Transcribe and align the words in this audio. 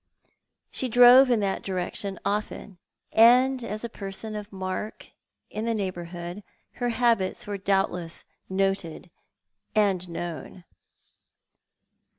She 0.71 0.89
drove 0.89 1.29
in 1.29 1.41
that 1.41 1.61
direc 1.61 1.93
tion 1.93 2.17
often, 2.25 2.79
and 3.13 3.63
as 3.63 3.83
a 3.83 3.87
person 3.87 4.35
of 4.35 4.51
mark 4.51 5.11
in 5.51 5.65
the 5.65 5.75
neighbourhood 5.75 6.41
her 6.81 6.89
habits 6.89 7.45
were 7.45 7.59
doubtless 7.59 8.25
noted 8.49 9.11
and 9.75 10.09
known. 10.09 10.63